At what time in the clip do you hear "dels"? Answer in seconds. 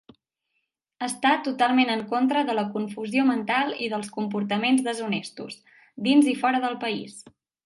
3.93-4.09